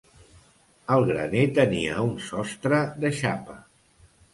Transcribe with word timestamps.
El 0.95 1.05
graner 1.11 1.45
tenia 1.59 2.01
un 2.09 2.19
sostre 2.33 2.85
de 3.05 3.17
xapa. 3.23 3.65